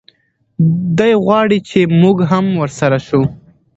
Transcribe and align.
دی 0.97 1.11
غواړي 1.23 1.59
چې 1.69 1.79
موږ 2.01 2.17
هم 2.31 2.45
ورسره 2.61 2.97
شو. 3.07 3.21